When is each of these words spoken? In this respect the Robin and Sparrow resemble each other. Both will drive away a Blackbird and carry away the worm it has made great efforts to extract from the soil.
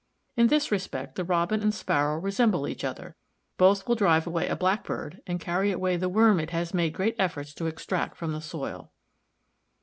In 0.35 0.47
this 0.47 0.71
respect 0.71 1.13
the 1.13 1.23
Robin 1.23 1.61
and 1.61 1.71
Sparrow 1.71 2.17
resemble 2.19 2.67
each 2.67 2.83
other. 2.83 3.15
Both 3.57 3.87
will 3.87 3.93
drive 3.93 4.25
away 4.25 4.47
a 4.47 4.55
Blackbird 4.55 5.21
and 5.27 5.39
carry 5.39 5.71
away 5.71 5.95
the 5.95 6.09
worm 6.09 6.39
it 6.39 6.49
has 6.49 6.73
made 6.73 6.93
great 6.93 7.15
efforts 7.19 7.53
to 7.53 7.67
extract 7.67 8.17
from 8.17 8.33
the 8.33 8.41
soil. 8.41 8.91